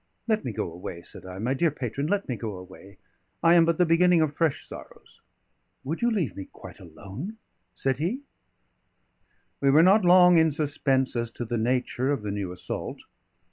"Let 0.27 0.43
me 0.43 0.51
go 0.51 0.71
away," 0.73 1.03
said 1.03 1.27
I. 1.27 1.37
"My 1.37 1.53
dear 1.53 1.69
patron, 1.69 2.07
let 2.07 2.27
me 2.27 2.35
go 2.35 2.55
away; 2.57 2.97
I 3.43 3.53
am 3.53 3.65
but 3.65 3.77
the 3.77 3.85
beginning 3.85 4.19
of 4.21 4.33
fresh 4.33 4.65
sorrows." 4.65 5.21
"Would 5.83 6.01
you 6.01 6.09
leave 6.09 6.35
me 6.35 6.45
quite 6.51 6.79
alone?" 6.79 7.37
said 7.75 7.99
he. 7.99 8.21
We 9.59 9.69
were 9.69 9.83
not 9.83 10.03
long 10.03 10.39
in 10.39 10.51
suspense 10.51 11.15
as 11.15 11.29
to 11.33 11.45
the 11.45 11.55
nature 11.59 12.11
of 12.11 12.23
the 12.23 12.31
new 12.31 12.51
assault. 12.51 13.03